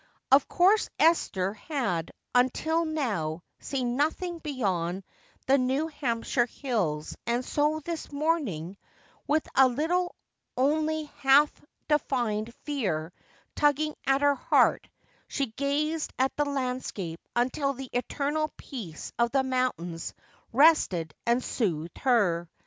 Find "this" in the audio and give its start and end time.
7.85-8.11